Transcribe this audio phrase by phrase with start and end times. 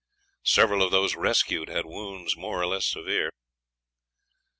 [0.41, 3.29] Several of those rescued had wounds more or less severe.